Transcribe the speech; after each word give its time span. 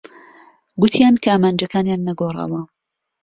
گوتیان 0.81 1.15
کە 1.21 1.29
ئامانجەکانیان 1.33 2.01
نەگۆڕاوە. 2.07 2.61